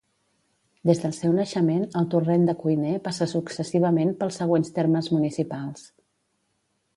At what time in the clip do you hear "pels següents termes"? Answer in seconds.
4.23-5.11